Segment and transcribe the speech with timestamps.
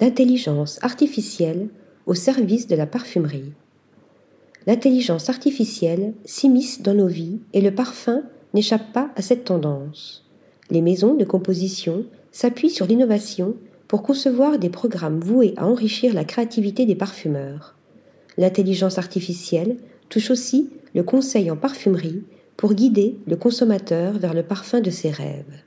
[0.00, 1.68] L'intelligence artificielle
[2.06, 3.52] au service de la parfumerie.
[4.66, 8.22] L'intelligence artificielle s'immisce dans nos vies et le parfum
[8.54, 10.26] n'échappe pas à cette tendance.
[10.70, 13.56] Les maisons de composition s'appuient sur l'innovation
[13.88, 17.74] pour concevoir des programmes voués à enrichir la créativité des parfumeurs.
[18.38, 19.76] L'intelligence artificielle
[20.08, 22.22] touche aussi le conseil en parfumerie
[22.56, 25.60] pour guider le consommateur vers le parfum de ses rêves.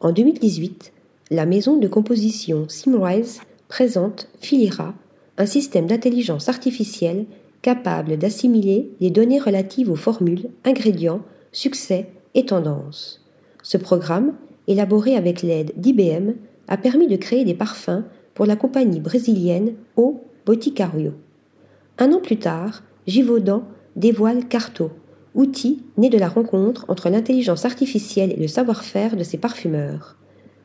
[0.00, 0.94] En 2018,
[1.32, 4.94] la maison de composition Simrise présente Filira,
[5.38, 7.24] un système d'intelligence artificielle
[7.62, 13.24] capable d'assimiler les données relatives aux formules, ingrédients, succès et tendances.
[13.62, 14.34] Ce programme,
[14.66, 16.34] élaboré avec l'aide d'IBM,
[16.68, 21.14] a permis de créer des parfums pour la compagnie brésilienne O Boticario.
[21.98, 23.64] Un an plus tard, Givaudan
[23.96, 24.90] dévoile Carto,
[25.34, 30.18] outil né de la rencontre entre l'intelligence artificielle et le savoir-faire de ses parfumeurs.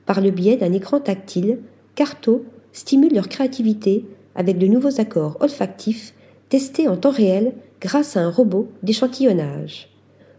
[0.07, 1.59] Par le biais d'un écran tactile,
[1.93, 6.13] Carto stimule leur créativité avec de nouveaux accords olfactifs
[6.49, 9.89] testés en temps réel grâce à un robot d'échantillonnage.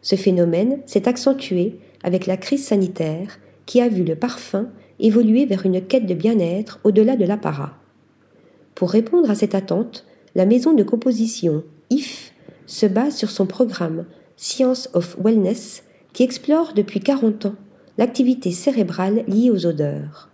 [0.00, 5.66] Ce phénomène s'est accentué avec la crise sanitaire qui a vu le parfum évoluer vers
[5.66, 7.75] une quête de bien-être au-delà de l'apparat.
[8.75, 12.32] Pour répondre à cette attente, la maison de composition IF
[12.66, 15.82] se base sur son programme Science of Wellness
[16.14, 17.55] qui explore depuis 40 ans
[17.98, 20.30] l'activité cérébrale liée aux odeurs.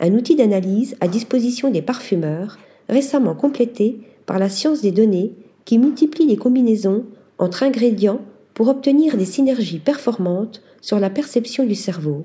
[0.00, 5.32] Un outil d'analyse à disposition des parfumeurs, récemment complété par la science des données
[5.64, 7.04] qui multiplie les combinaisons
[7.38, 8.20] entre ingrédients
[8.54, 12.24] pour obtenir des synergies performantes sur la perception du cerveau.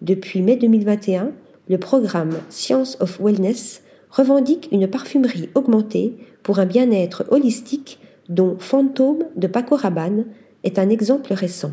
[0.00, 1.32] Depuis mai 2021,
[1.68, 7.98] le programme Science of Wellness revendique une parfumerie augmentée pour un bien-être holistique
[8.28, 10.26] dont Fantôme de Paco Rabanne
[10.64, 11.72] est un exemple récent.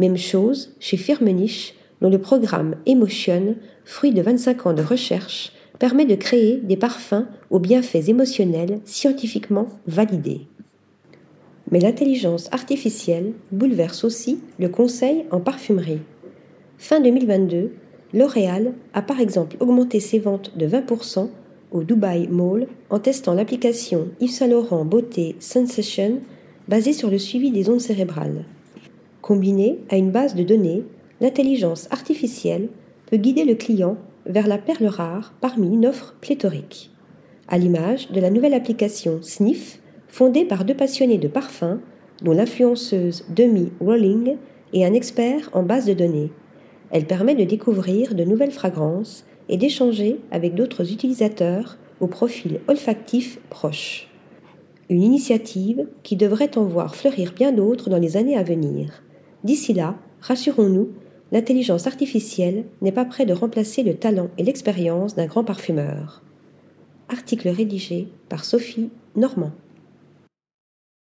[0.00, 6.06] Même chose chez Firmenich, dont le programme Emotion, fruit de 25 ans de recherche, permet
[6.06, 10.46] de créer des parfums aux bienfaits émotionnels scientifiquement validés.
[11.70, 16.00] Mais l'intelligence artificielle bouleverse aussi le conseil en parfumerie.
[16.78, 17.70] Fin 2022,
[18.14, 21.28] L'Oréal a par exemple augmenté ses ventes de 20%
[21.72, 26.20] au Dubai Mall en testant l'application Yves Saint Laurent Beauté Sensation
[26.68, 28.46] basée sur le suivi des ondes cérébrales.
[29.30, 30.82] Combinée à une base de données,
[31.20, 32.68] l'intelligence artificielle
[33.06, 33.96] peut guider le client
[34.26, 36.90] vers la perle rare parmi une offre pléthorique.
[37.46, 41.78] À l'image de la nouvelle application Sniff, fondée par deux passionnés de parfums,
[42.24, 44.34] dont l'influenceuse Demi Rolling
[44.72, 46.32] et un expert en base de données.
[46.90, 53.38] Elle permet de découvrir de nouvelles fragrances et d'échanger avec d'autres utilisateurs au profil olfactif
[53.48, 54.08] proche.
[54.88, 59.04] Une initiative qui devrait en voir fleurir bien d'autres dans les années à venir.
[59.44, 60.90] D'ici là, rassurons-nous,
[61.32, 66.22] l'intelligence artificielle n'est pas près de remplacer le talent et l'expérience d'un grand parfumeur.
[67.08, 69.52] Article rédigé par Sophie Normand.